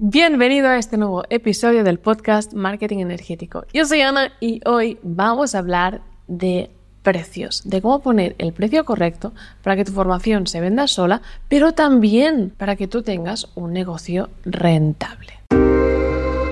[0.00, 3.64] Bienvenido a este nuevo episodio del podcast Marketing Energético.
[3.74, 6.70] Yo soy Ana y hoy vamos a hablar de
[7.02, 11.72] precios, de cómo poner el precio correcto para que tu formación se venda sola, pero
[11.72, 15.32] también para que tú tengas un negocio rentable.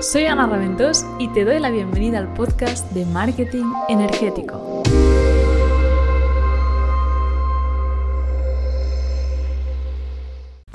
[0.01, 4.83] Soy Ana Raventós y te doy la bienvenida al podcast de Marketing Energético.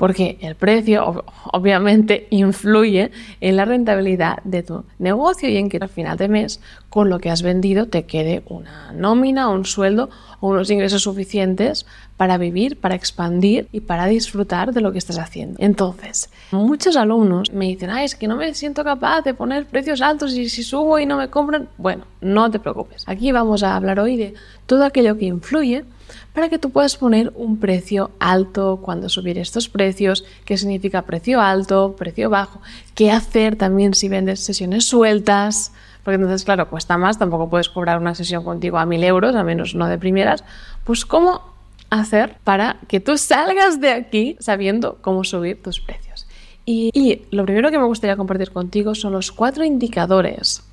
[0.03, 1.23] Porque el precio
[1.53, 6.59] obviamente influye en la rentabilidad de tu negocio y en que al final de mes
[6.89, 10.09] con lo que has vendido te quede una nómina, un sueldo
[10.41, 11.85] o unos ingresos suficientes
[12.17, 15.55] para vivir, para expandir y para disfrutar de lo que estás haciendo.
[15.59, 20.33] Entonces, muchos alumnos me dicen, es que no me siento capaz de poner precios altos
[20.33, 23.03] y si subo y no me compran, bueno, no te preocupes.
[23.07, 24.33] Aquí vamos a hablar hoy de
[24.65, 25.85] todo aquello que influye
[26.33, 31.41] para que tú puedas poner un precio alto cuando subir estos precios, qué significa precio
[31.41, 32.61] alto, precio bajo,
[32.95, 35.71] qué hacer también si vendes sesiones sueltas,
[36.03, 39.43] porque entonces, claro, cuesta más, tampoco puedes cobrar una sesión contigo a mil euros, a
[39.43, 40.43] menos no de primeras,
[40.83, 41.52] pues cómo
[41.99, 46.27] hacer para que tú salgas de aquí sabiendo cómo subir tus precios.
[46.65, 50.63] Y, lo primero que me gustaría compartir contigo son los cuatro indicadores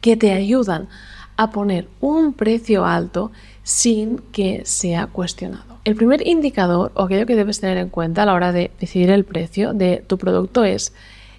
[0.00, 0.88] que te ayudan
[1.36, 5.78] a poner un precio alto sin que sea cuestionado.
[5.84, 9.10] El primer indicador o aquello que debes tener en cuenta a la hora de decidir
[9.10, 10.92] el precio de tu producto es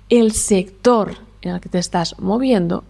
[0.09, 2.83] el sector en el que te estás moviendo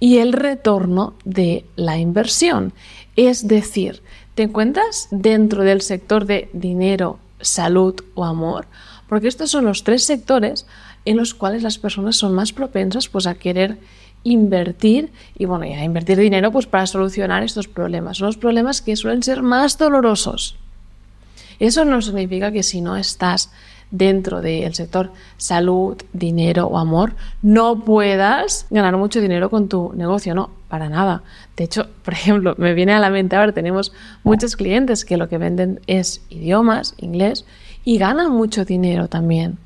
[0.00, 2.72] y el retorno de la inversión.
[3.16, 4.02] Es decir,
[4.38, 8.68] ¿te encuentras dentro del sector de dinero, salud o amor?
[9.08, 10.64] Porque estos son los tres sectores
[11.04, 13.78] en los cuales las personas son más propensas pues, a querer
[14.22, 18.18] invertir y bueno, ya invertir dinero pues para solucionar estos problemas.
[18.18, 20.54] Son los problemas que suelen ser más dolorosos.
[21.58, 23.50] Eso no significa que si no estás
[23.90, 30.34] dentro del sector salud, dinero o amor, no puedas ganar mucho dinero con tu negocio,
[30.34, 31.22] no, para nada.
[31.56, 33.92] De hecho, por ejemplo, me viene a la mente ahora, tenemos
[34.24, 37.44] muchos clientes que lo que venden es idiomas, inglés,
[37.84, 39.58] y ganan mucho dinero también.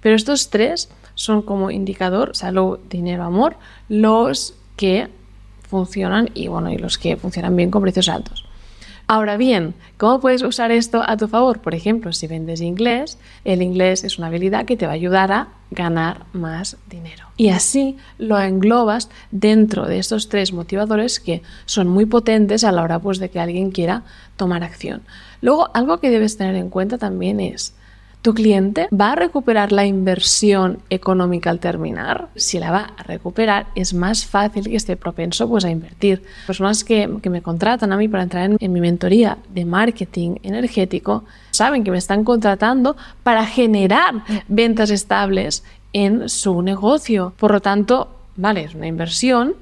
[0.00, 3.56] Pero estos tres son como indicador salud, dinero, amor,
[3.88, 5.08] los que
[5.68, 8.45] funcionan y bueno, y los que funcionan bien con precios altos.
[9.08, 11.60] Ahora bien, ¿cómo puedes usar esto a tu favor?
[11.60, 15.30] Por ejemplo, si vendes inglés, el inglés es una habilidad que te va a ayudar
[15.30, 17.26] a ganar más dinero.
[17.36, 22.82] Y así lo englobas dentro de estos tres motivadores que son muy potentes a la
[22.82, 24.02] hora pues, de que alguien quiera
[24.36, 25.02] tomar acción.
[25.40, 27.74] Luego, algo que debes tener en cuenta también es
[28.22, 32.28] ¿Tu cliente va a recuperar la inversión económica al terminar?
[32.34, 36.24] Si la va a recuperar, es más fácil que esté propenso pues, a invertir.
[36.44, 41.24] Personas que, me contratan a mí para entrar en, en mi mentoría de marketing energético
[41.52, 45.62] saben que me están contratando para generar ventas estables
[45.92, 47.32] en su negocio.
[47.38, 49.54] Por lo tanto, vale, es una inversión,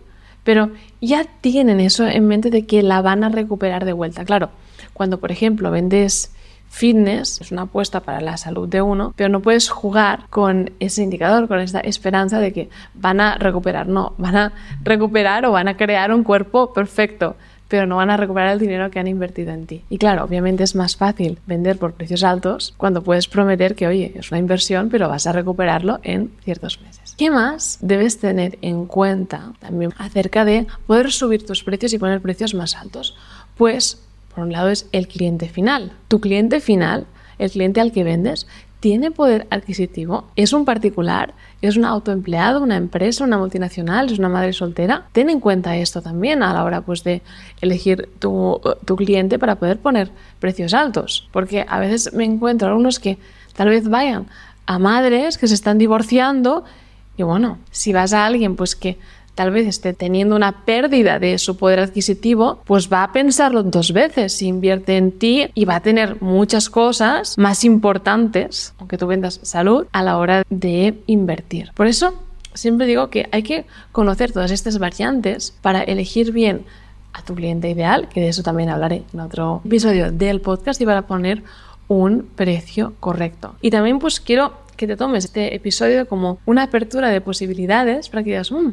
[0.42, 0.70] pero
[1.00, 4.24] ya tienen eso en mente de que la van a recuperar de vuelta.
[4.24, 4.50] Claro,
[4.92, 6.33] cuando por ejemplo vendes
[6.74, 11.04] fitness es una apuesta para la salud de uno, pero no puedes jugar con ese
[11.04, 13.86] indicador, con esta esperanza de que van a recuperar.
[13.86, 14.52] No, van a
[14.82, 17.36] recuperar o van a crear un cuerpo perfecto
[17.66, 19.82] pero no van a recuperar el dinero que han invertido en ti.
[19.88, 24.12] Y claro, obviamente es más fácil vender por precios altos cuando puedes prometer que, oye,
[24.14, 27.14] es una inversión, pero vas a recuperarlo en ciertos meses.
[27.16, 32.20] ¿Qué más debes tener en cuenta también acerca de poder subir tus precios y poner
[32.20, 33.16] precios más altos?
[33.56, 34.03] Pues
[34.34, 35.92] por un lado es el cliente final.
[36.08, 37.06] Tu cliente final,
[37.38, 38.46] el cliente al que vendes,
[38.80, 44.28] tiene poder adquisitivo, es un particular, es un autoempleado, una empresa, una multinacional, es una
[44.28, 45.06] madre soltera.
[45.12, 47.22] Ten en cuenta esto también a la hora pues, de
[47.62, 51.28] elegir tu, tu cliente para poder poner precios altos.
[51.32, 53.16] Porque a veces me encuentro algunos que
[53.56, 54.26] tal vez vayan
[54.66, 56.64] a madres que se están divorciando
[57.16, 58.98] y bueno, si vas a alguien pues que
[59.34, 63.92] tal vez esté teniendo una pérdida de su poder adquisitivo, pues va a pensarlo dos
[63.92, 69.06] veces si invierte en ti y va a tener muchas cosas más importantes, aunque tú
[69.06, 71.70] vendas salud, a la hora de invertir.
[71.74, 72.14] Por eso
[72.54, 76.64] siempre digo que hay que conocer todas estas variantes para elegir bien
[77.12, 80.86] a tu cliente ideal, que de eso también hablaré en otro episodio del podcast y
[80.86, 81.42] para poner
[81.88, 83.54] un precio correcto.
[83.60, 88.24] Y también pues quiero que te tomes este episodio como una apertura de posibilidades para
[88.24, 88.70] que digas, mmm,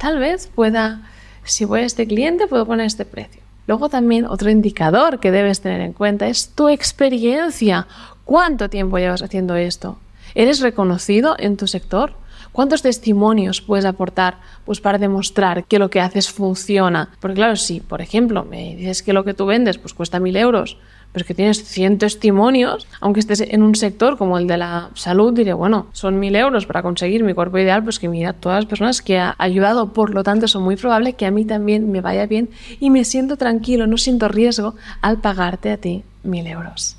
[0.00, 1.02] tal vez pueda,
[1.44, 3.42] si voy a este cliente, puedo poner este precio.
[3.66, 7.86] Luego también otro indicador que debes tener en cuenta es tu experiencia.
[8.24, 9.98] ¿Cuánto tiempo llevas haciendo esto?
[10.34, 12.14] ¿Eres reconocido en tu sector?
[12.52, 17.10] ¿Cuántos testimonios puedes aportar pues, para demostrar que lo que haces funciona?
[17.20, 20.36] Porque claro, si por ejemplo me dices que lo que tú vendes pues, cuesta mil
[20.36, 20.78] euros,
[21.12, 24.90] Pero es que tienes 100 testimonios, aunque estés en un sector como el de la
[24.94, 28.58] salud, diré, bueno, son mil euros para conseguir mi cuerpo ideal, pues que mira, todas
[28.58, 31.90] las personas que ha ayudado, por lo tanto, son muy probable que a mí también
[31.90, 36.46] me vaya bien y me siento tranquilo, no siento riesgo al pagarte a ti mil
[36.46, 36.96] euros.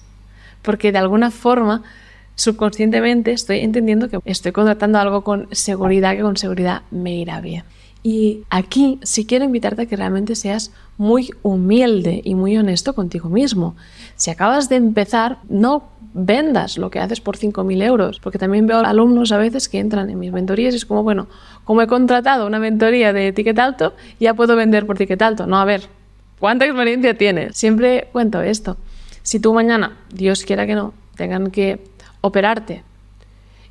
[0.62, 1.84] Porque de alguna forma
[2.36, 7.64] subconscientemente estoy entendiendo que estoy contratando algo con seguridad, que con seguridad me irá bien.
[8.04, 13.30] Y aquí sí quiero invitarte a que realmente seas muy humilde y muy honesto contigo
[13.30, 13.76] mismo.
[14.16, 15.84] Si acabas de empezar, no
[16.14, 20.10] vendas lo que haces por 5.000 euros, porque también veo alumnos a veces que entran
[20.10, 21.28] en mis mentorías y es como, bueno,
[21.64, 25.46] como he contratado una mentoría de ticket alto, ya puedo vender por ticket alto.
[25.46, 25.88] No, a ver,
[26.40, 27.56] ¿cuánta experiencia tienes?
[27.56, 28.78] Siempre cuento esto.
[29.22, 31.84] Si tú mañana, Dios quiera que no, tengan que
[32.22, 32.84] operarte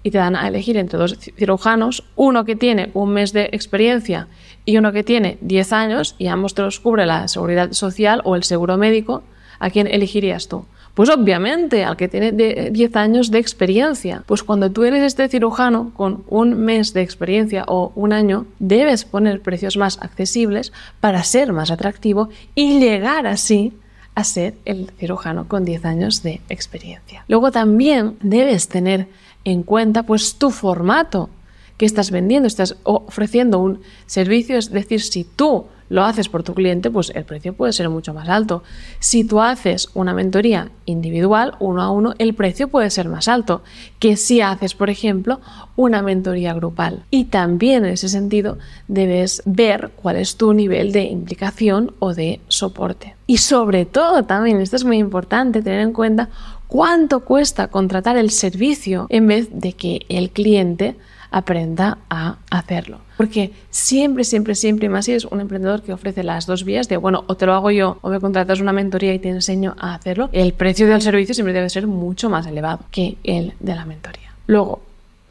[0.03, 4.29] y te dan a elegir entre dos cirujanos, uno que tiene un mes de experiencia
[4.65, 8.37] y uno que tiene 10 años y ambos te los cubre la seguridad social o
[8.37, 9.23] el seguro médico,
[9.59, 10.65] ¿a quién elegirías tú?
[10.95, 14.25] Pues obviamente al que tiene 10 años de experiencia.
[14.27, 19.05] Pues cuando tú eres este cirujano con un mes de experiencia o un año, debes
[19.05, 23.73] poner precios más accesibles para ser más atractivo y llegar así
[24.15, 27.25] a ser el cirujano con 10 años de experiencia.
[27.29, 29.09] Luego también debes tener
[29.45, 31.31] en cuenta pues tu formato.
[31.77, 36.55] Que estás vendiendo, estás ofreciendo un servicio, es decir, si tú lo haces por tu
[36.55, 38.63] cliente, pues el precio puede ser mucho más alto.
[39.01, 43.63] Si tú haces una mentoría individual, uno a uno, el precio puede ser más alto
[43.99, 45.41] que si haces, por ejemplo,
[45.77, 47.05] una mentoría grupal.
[47.11, 48.57] Y también en ese sentido
[48.89, 53.17] debes ver cuál es tu nivel de implicación o de soporte.
[53.27, 56.29] Y sobre todo también, esto es muy importante, tener en cuenta
[56.69, 60.97] cuánto cuesta contratar el servicio en vez de que el cliente
[61.33, 63.01] aprenda a hacerlo.
[63.21, 66.97] Porque siempre, siempre, siempre, más si es un emprendedor que ofrece las dos vías de,
[66.97, 69.95] bueno, o te lo hago yo o me contratas una mentoría y te enseño a
[69.95, 73.85] hacerlo, el precio del servicio siempre debe ser mucho más elevado que el de la
[73.85, 74.33] mentoría.
[74.47, 74.81] Luego,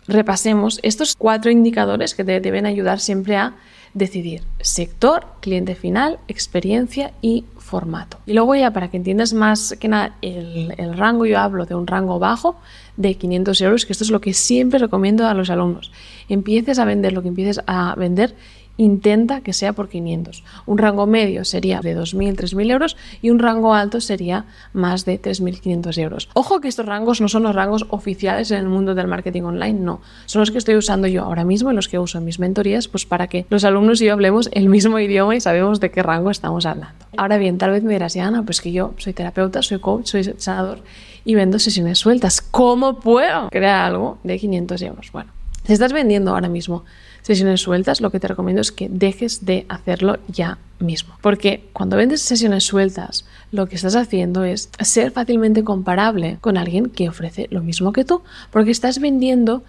[0.08, 3.56] repasemos estos cuatro indicadores que te deben ayudar siempre a
[3.96, 8.20] decidir sector, cliente final, experiencia y formato.
[8.28, 11.74] Y luego ya para que entiendas más que nada el, el, rango, yo hablo de
[11.74, 12.56] un rango bajo
[12.98, 15.92] de 500 euros, que esto es lo que siempre recomiendo a los alumnos.
[16.30, 18.36] Empieces a vender lo que empieces a vender
[18.80, 20.44] intenta que sea por 500.
[20.66, 25.22] Un rango medio sería de 2.000, 3.000 euros y un rango alto sería más de
[25.22, 26.30] 3.500 euros.
[26.34, 29.80] Ojo que estos rangos no son los rangos oficiales en el mundo del marketing online,
[29.80, 30.02] no.
[30.26, 32.88] Son los que estoy usando yo ahora mismo y los que uso en mis mentorías,
[32.88, 36.02] pues para que los alumnos y yo hablemos el mismo idioma y sabemos de qué
[36.02, 37.06] rango estamos hablando.
[37.18, 40.24] Ahora bien, tal vez me dirás, Ana, pues que yo soy terapeuta, soy coach, soy
[40.38, 40.80] sanador
[41.26, 42.42] y vendo sesiones sueltas.
[42.42, 45.12] ¿Cómo puedo crear algo de 500 euros?
[45.12, 45.32] Bueno,
[45.70, 46.84] si estás vendiendo ahora mismo
[47.22, 51.14] sesiones sueltas, lo que te recomiendo es que dejes de hacerlo ya mismo.
[51.22, 56.90] Porque cuando vendes sesiones sueltas, lo que estás haciendo es ser fácilmente comparable con alguien
[56.90, 59.62] que ofrece lo mismo que tú, porque estás vendiendo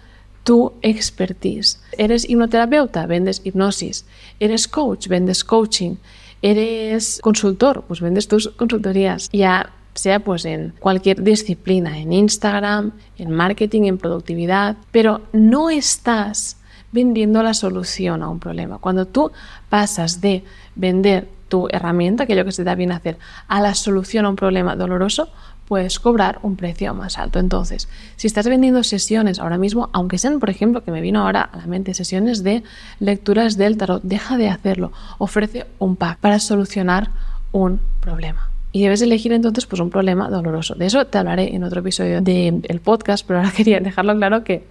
[0.43, 1.79] tu expertise.
[1.99, 4.03] Eres hipnoterapeuta, vendes hipnosis.
[4.39, 5.97] Eres coach, vendes coaching.
[6.41, 9.29] Eres consultor, pues vendes tus consultorías.
[9.31, 16.57] Ya sea pues en cualquier disciplina, en Instagram, en marketing, en productividad, pero no estás
[16.91, 18.77] vendiendo la solución a un problema.
[18.77, 19.31] Cuando tú
[19.69, 20.43] pasas de
[20.75, 23.17] vender tu herramienta, aquello que se da bien hacer,
[23.47, 25.29] a la solución a un problema doloroso,
[25.67, 27.39] puedes cobrar un precio más alto.
[27.39, 31.43] Entonces, si estás vendiendo sesiones ahora mismo, aunque sean, por ejemplo, que me vino ahora
[31.43, 32.63] a la mente sesiones de
[32.99, 34.91] lecturas del tarot, deja de hacerlo.
[35.17, 37.11] Ofrece un pack para solucionar
[37.53, 38.50] un problema.
[38.71, 40.75] Y debes elegir entonces pues un problema doloroso.
[40.75, 44.63] De eso te hablaré en otro episodio del podcast, pero ahora quería dejarlo claro que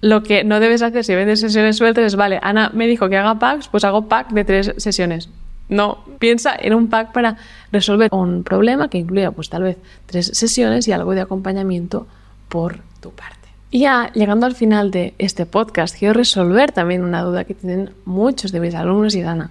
[0.00, 3.16] lo que no debes hacer si vendes sesiones sueltas es, vale, Ana me dijo que
[3.16, 5.30] haga packs, pues hago pack de tres sesiones.
[5.68, 7.38] No, piensa en un pack para
[7.72, 12.06] resolver un problema que incluya pues tal vez tres sesiones y algo de acompañamiento
[12.48, 13.48] por tu parte.
[13.70, 17.90] Y ya llegando al final de este podcast, quiero resolver también una duda que tienen
[18.04, 19.50] muchos de mis alumnos y Dana.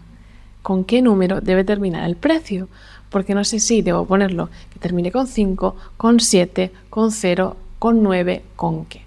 [0.62, 2.70] ¿Con qué número debe terminar el precio?
[3.14, 8.04] Porque no sé si debo ponerlo que termine con 5, con 7, con 0, con
[8.04, 9.04] 9, con qué.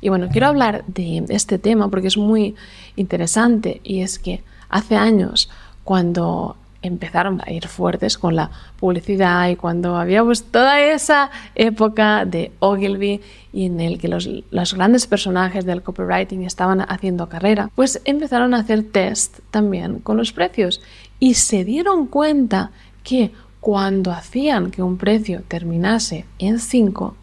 [0.00, 2.54] Y bueno, quiero hablar de este tema porque es muy
[2.94, 5.50] interesante y es que hace años
[5.82, 12.24] cuando empezaron a ir fuertes con la publicidad y cuando había pues, toda esa época
[12.24, 13.20] de Ogilvy
[13.52, 18.54] y en el que los, los, grandes personajes del copywriting estaban haciendo carrera, pues empezaron
[18.54, 20.80] a hacer test también con los precios
[21.18, 22.70] y se dieron cuenta
[23.08, 27.16] que cuando hacían que un precio terminase en 5,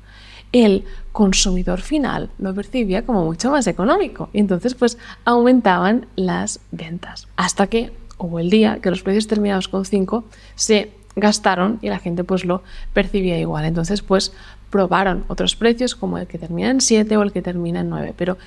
[0.52, 7.28] el consumidor final lo percibía como mucho más económico y entonces pues aumentaban las ventas
[7.36, 10.24] hasta que hubo el día que los precios terminados con 5
[10.56, 12.64] se gastaron y la gente pues lo
[12.94, 13.66] percibía igual.
[13.66, 14.34] Entonces pues
[14.72, 18.16] probaron otros precios como el que termina en 7 o el que termina en 9.
[18.18, 18.40] Pero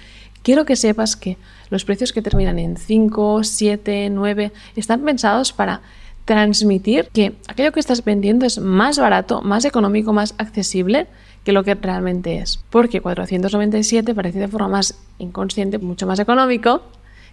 [0.42, 1.37] quiero que sepas que
[1.71, 5.83] los precios que terminan en 5, 7, 9 están pensados para
[6.28, 11.06] transmitir que aquello que estás vendiendo es más barato, más económico, más accesible
[11.42, 12.62] que lo que realmente es.
[12.68, 16.82] Porque 497 parece de forma más inconsciente, mucho más económico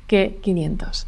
[0.08, 1.08] que 500.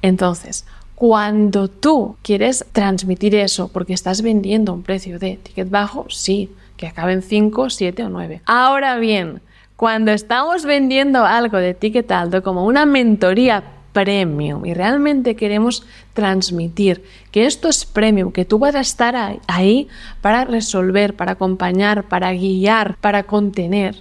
[0.00, 0.64] Entonces,
[0.94, 6.86] cuando tú quieres transmitir eso porque estás vendiendo un precio de ticket bajo, sí, que
[6.86, 8.40] acabe en 5, 7 o 9.
[8.46, 9.42] Ahora bien,
[9.76, 15.84] cuando estamos vendiendo algo de ticket alto como una mentoría premium y realmente queremos
[16.14, 19.88] transmitir que esto es premium, que tú vas a estar ahí
[20.20, 23.96] para resolver, para acompañar, para guiar, para contener,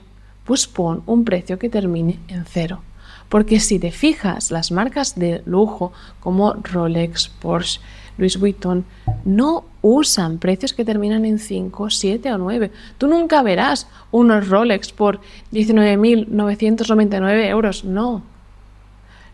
[0.45, 2.81] pues pon un precio que termine en cero.
[3.29, 7.79] Porque si te fijas, las marcas de lujo como Rolex, Porsche,
[8.17, 8.85] Louis Vuitton
[9.23, 12.71] no usan precios que terminan en 5, 7 o 9.
[12.97, 15.21] Tú nunca verás unos Rolex por
[15.53, 17.85] 19.999 euros.
[17.85, 18.21] No,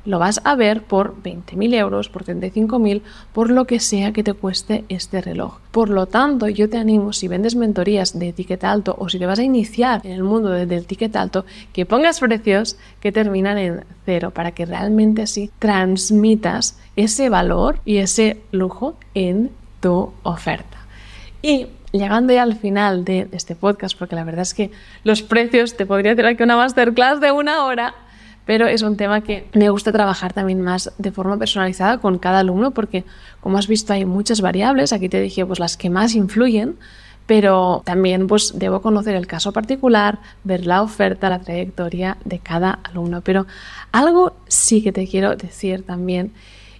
[0.07, 3.01] lo vas a ver por 20.000 euros, por 35.000,
[3.33, 5.59] por lo que sea que te cueste este reloj.
[5.71, 9.25] Por lo tanto, yo te animo, si vendes mentorías de ticket alto o si te
[9.25, 13.83] vas a iniciar en el mundo del ticket alto, que pongas precios que terminan en
[14.05, 20.77] cero para que realmente así transmitas ese valor y ese lujo en tu oferta.
[21.41, 24.71] Y llegando ya al final de este podcast, porque la verdad es que
[25.03, 27.93] los precios, te podría hacer aquí una masterclass de una hora,
[28.48, 32.39] pero es un tema que me gusta trabajar también más de forma personalizada con cada
[32.39, 33.04] alumno porque
[33.42, 36.77] como has visto hay muchas variables, aquí te dije pues las que más influyen,
[37.27, 42.72] pero también pues debo conocer el caso particular, ver la oferta, la trayectoria de cada
[42.72, 43.46] alumno, pero
[43.92, 46.32] algo sí que te quiero decir también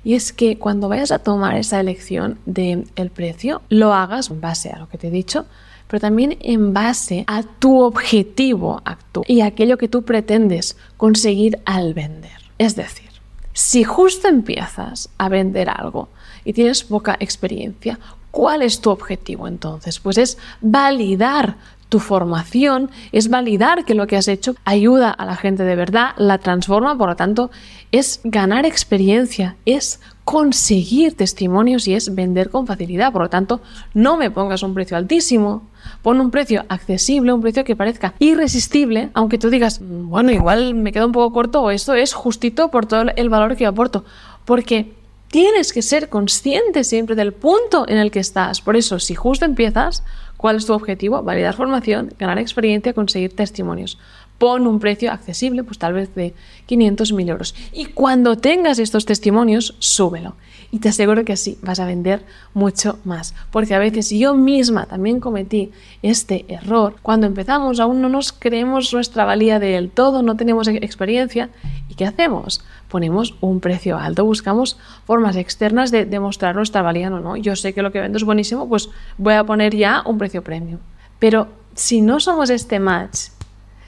[0.06, 4.40] y es que cuando vayas a tomar esa elección del el precio, lo hagas en
[4.40, 5.48] base a lo que te he dicho,
[5.88, 11.94] pero también en base a tu objetivo actual y aquello que tú pretendes conseguir al
[11.94, 12.32] vender.
[12.58, 13.10] Es decir,
[13.53, 16.10] si justo empiezas a vender algo
[16.44, 18.00] y tienes poca experiencia,
[18.32, 20.00] ¿cuál es tu objetivo entonces?
[20.00, 21.58] Pues es validar
[21.89, 26.12] tu formación, es validar que lo que has hecho ayuda a la gente de verdad,
[26.17, 27.50] la transforma, por lo tanto,
[27.91, 33.13] es ganar experiencia, es conseguir testimonios y es vender con facilidad.
[33.13, 33.62] Por lo tanto,
[33.94, 35.70] no me pongas un precio altísimo,
[36.01, 40.75] pon un precio accesible, un precio que parezca irresistible, aunque tú digas, mm, bueno, igual
[40.75, 44.03] me queda un poco corto o esto es justito por todo el valor que aporto.
[44.44, 44.94] Porque
[45.29, 48.62] tienes que ser consciente siempre del punto en el que estás.
[48.62, 50.03] Por eso, si justo empiezas,
[50.38, 51.22] ¿cuál es tu objetivo?
[51.24, 53.98] Validar formación, ganar experiencia, conseguir testimonios
[54.38, 56.34] pon un precio accesible, pues tal vez de
[56.65, 57.56] 500 mil euros.
[57.72, 60.36] Y cuando tengas estos testimonios, súbelo.
[60.70, 63.34] Y te aseguro que así vas a vender mucho más.
[63.51, 66.96] Porque a veces yo misma también cometí este error.
[67.01, 71.50] Cuando empezamos aún no nos creemos nuestra valía del todo, no tenemos experiencia.
[71.89, 72.63] ¿Y qué hacemos?
[72.89, 77.10] Ponemos un precio alto, buscamos formas externas de demostrar nuestra valía.
[77.10, 80.03] No, no, yo sé que lo que vendo es buenísimo, pues voy a poner ya
[80.06, 80.79] un precio premium.
[81.17, 83.37] Pero si no somos este match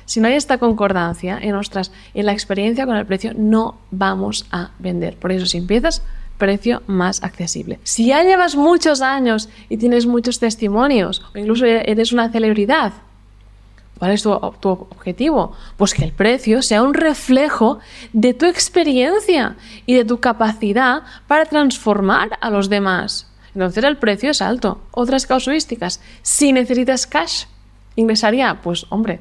[0.09, 4.47] si no hay esta concordancia en, nuestras, en la experiencia con el precio, no vamos
[4.51, 5.15] a vender.
[5.17, 6.01] Por eso, si empiezas,
[6.39, 7.77] precio más accesible.
[7.83, 12.93] Si ya llevas muchos años y tienes muchos testimonios, o incluso eres una celebridad,
[13.99, 15.55] ¿cuál es tu, tu objetivo?
[15.77, 17.77] Pues que el precio sea un reflejo
[18.11, 23.31] de tu experiencia y de tu capacidad para transformar a los demás.
[23.53, 24.81] Entonces el precio es alto.
[24.89, 26.01] Otras casuísticas.
[26.23, 27.43] Si necesitas cash,
[27.95, 29.19] ingresaría, pues hombre,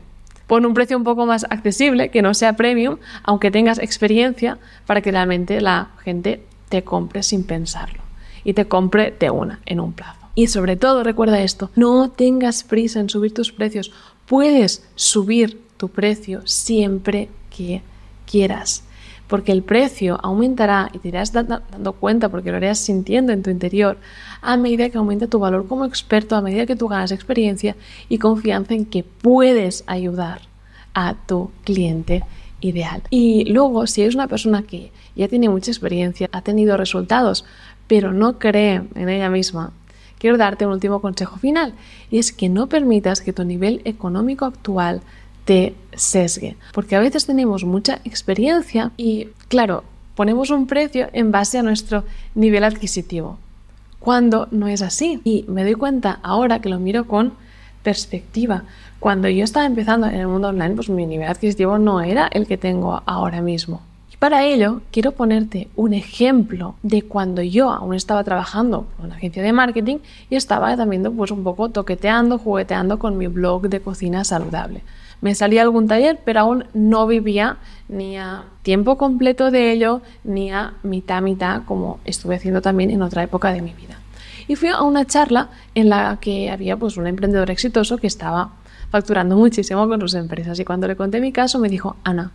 [0.49, 5.01] Pon un precio un poco más accesible, que no sea premium, aunque tengas experiencia, para
[5.01, 8.03] que realmente la gente te compre sin pensarlo
[8.43, 10.19] y te compre de una, en un plazo.
[10.35, 13.93] Y sobre todo, recuerda esto, no tengas prisa en subir tus precios.
[14.27, 17.83] Puedes subir tu precio siempre que
[18.25, 18.88] quieras
[19.29, 23.51] porque el precio aumentará y te irás dando cuenta porque lo harás sintiendo en tu
[23.51, 23.99] interior
[24.41, 27.77] a medida que aumenta tu valor como experto, a medida que tú ganas experiencia
[28.09, 30.41] y confianza en que puedes ayudar
[30.95, 32.25] a tu cliente
[32.61, 33.03] ideal.
[33.11, 37.45] Y luego, si eres una persona que ya tiene mucha experiencia, ha tenido resultados,
[37.87, 39.73] pero no cree en ella misma,
[40.19, 41.75] quiero darte un último consejo final,
[42.11, 45.03] y es que no permitas que tu nivel económico actual
[45.49, 46.59] te sesgue.
[46.75, 49.83] Porque a veces tenemos mucha experiencia y, claro,
[50.15, 53.39] ponemos un precio en base a nuestro nivel adquisitivo,
[53.99, 55.23] cuando no es así.
[55.25, 57.33] Y me doy cuenta ahora que lo miro con
[57.83, 58.65] perspectiva.
[59.01, 62.47] Cuando yo estaba empezando en el mundo online, pues mi nivel adquisitivo no era el
[62.47, 63.81] que tengo ahora mismo.
[64.13, 69.15] Y para ello quiero ponerte un ejemplo de cuando yo aún estaba trabajando en una
[69.15, 69.97] agencia de marketing
[70.29, 74.83] y estaba también pues un poco toqueteando, jugueteando con mi blog de cocina saludable.
[75.21, 77.57] Me salía algún taller, pero aún no vivía
[77.89, 83.03] ni a tiempo completo de ello, ni a mitad mitad, como estuve haciendo también en
[83.03, 83.99] otra época de mi vida.
[84.47, 88.53] Y fui a una charla en la que había pues un emprendedor exitoso que estaba
[88.91, 90.59] facturando muchísimo con sus empresas.
[90.59, 92.33] Y cuando le conté mi caso, me dijo, Ana,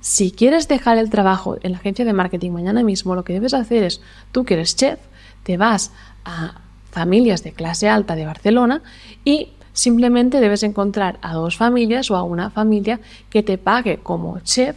[0.00, 3.54] si quieres dejar el trabajo en la agencia de marketing mañana mismo, lo que debes
[3.54, 4.00] hacer es,
[4.32, 4.98] tú que eres chef,
[5.44, 5.92] te vas
[6.24, 6.60] a
[6.90, 8.82] familias de clase alta de Barcelona
[9.24, 13.00] y simplemente debes encontrar a dos familias o a una familia
[13.30, 14.76] que te pague como chef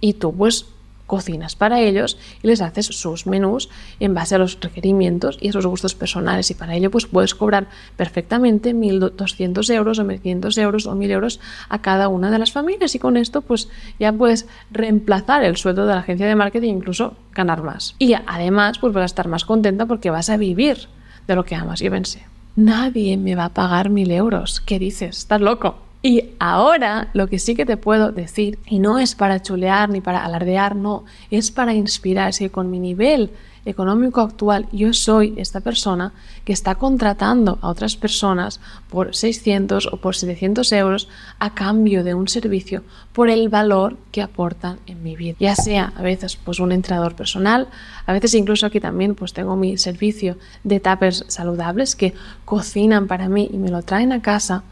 [0.00, 0.66] y tú pues
[1.06, 3.68] cocinas para ellos y les haces sus menús
[4.00, 6.50] en base a los requerimientos y a sus gustos personales.
[6.50, 11.40] Y para ello pues puedes cobrar perfectamente 1.200 euros o 1.500 euros o 1.000 euros
[11.68, 12.94] a cada una de las familias.
[12.94, 16.76] Y con esto pues ya puedes reemplazar el sueldo de la agencia de marketing e
[16.76, 17.94] incluso ganar más.
[17.98, 20.88] Y además pues vas a estar más contenta porque vas a vivir
[21.26, 25.18] de lo que amas y pensé nadie me va a pagar 1.000 euros ¿qué dices?
[25.18, 25.76] ¿estás loco?
[26.02, 30.00] Y ahora lo que sí que te puedo decir, y no es para chulear ni
[30.00, 33.30] para alardear, no, es para inspirar, si con mi nivel
[33.66, 36.12] económico actual yo soy esta persona
[36.44, 41.08] que está contratando a otras personas por 600 o por 700 euros
[41.38, 42.82] a cambio de un servicio
[43.12, 45.36] por el valor que aportan en mi vida.
[45.38, 47.68] Ya sea a veces pues un entrenador personal,
[48.06, 53.28] a veces incluso aquí también pues tengo mi servicio de tapers saludables que cocinan para
[53.28, 54.62] mí y me lo traen a casa.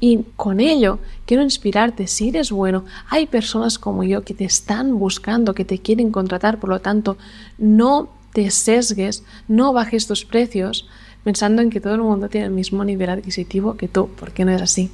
[0.00, 4.98] Y con ello quiero inspirarte, si eres bueno, hay personas como yo que te están
[4.98, 7.18] buscando, que te quieren contratar, por lo tanto,
[7.58, 10.86] no te sesgues, no bajes tus precios
[11.24, 14.52] pensando en que todo el mundo tiene el mismo nivel adquisitivo que tú, porque no
[14.52, 14.92] es así.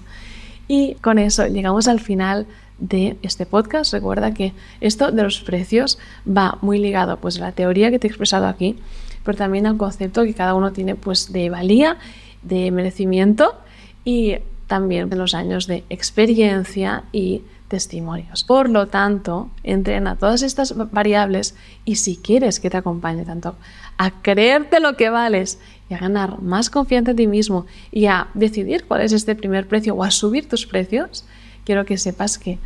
[0.66, 2.46] Y con eso llegamos al final
[2.78, 3.92] de este podcast.
[3.92, 8.06] Recuerda que esto de los precios va muy ligado pues, a la teoría que te
[8.06, 8.78] he expresado aquí,
[9.24, 11.98] pero también al concepto que cada uno tiene pues, de valía,
[12.40, 13.58] de merecimiento
[14.06, 14.36] y
[14.68, 17.42] también en los años de experiencia y
[17.74, 18.44] testimonios.
[18.44, 23.56] Por lo tanto, entrena todas estas variables y si quieres que te acompañe tanto
[23.98, 25.58] a creerte lo que vales
[25.90, 29.66] y a ganar más confianza en ti mismo y a decidir cuál es este primer
[29.66, 31.24] precio o a subir tus precios,
[31.64, 32.60] quiero que sepas que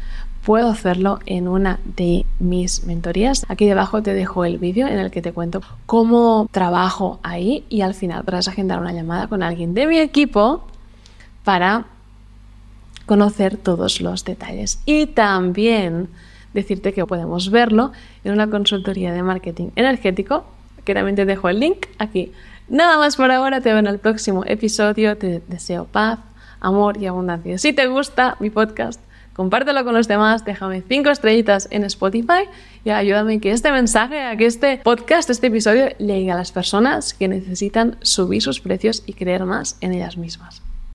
[0.44, 3.46] puedo hacerlo en una de mis mentorías.
[3.48, 7.80] Aquí debajo te dejo el vídeo en el que te cuento cómo trabajo ahí y
[7.80, 10.66] al final podrás agendar una llamada con alguien de mi equipo
[11.44, 11.86] para
[13.08, 14.78] conocer todos los detalles.
[14.86, 16.08] Y también
[16.54, 17.90] decirte que podemos verlo
[18.22, 20.44] en una consultoría de marketing energético,
[20.84, 22.32] que también te dejo el link aquí.
[22.68, 26.20] Nada más por ahora, te veo en el próximo episodio, te deseo paz,
[26.60, 27.56] amor y abundancia.
[27.58, 29.00] Si te gusta mi podcast,
[29.32, 32.44] compártelo con los demás, déjame cinco estrellitas en Spotify
[32.84, 37.14] y ayúdame que este mensaje, a que este podcast, este episodio llegue a las personas
[37.14, 40.67] que necesitan subir sus precios y creer más en ellas mismas.